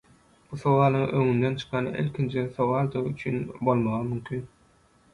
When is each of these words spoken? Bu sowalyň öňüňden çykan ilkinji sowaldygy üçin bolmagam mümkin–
Bu 0.51 0.55
sowalyň 0.63 1.03
öňüňden 1.19 1.59
çykan 1.65 1.91
ilkinji 2.05 2.47
sowaldygy 2.57 3.07
üçin 3.15 3.41
bolmagam 3.71 4.13
mümkin– 4.19 4.47